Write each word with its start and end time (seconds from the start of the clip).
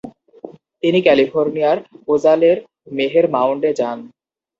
তিনি 0.83 0.99
ক্যালিফোর্নিয়ার 1.05 1.77
ওজালের 2.07 2.57
মেহের 2.91 3.25
মাউন্ডে 3.33 3.71
যান। 3.79 3.99